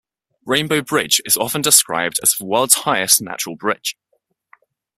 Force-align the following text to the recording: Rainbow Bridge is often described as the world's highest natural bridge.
Rainbow 0.47 0.81
Bridge 0.81 1.21
is 1.25 1.37
often 1.37 1.61
described 1.61 2.19
as 2.23 2.33
the 2.33 2.43
world's 2.43 2.73
highest 2.73 3.21
natural 3.21 3.55
bridge. 3.55 3.95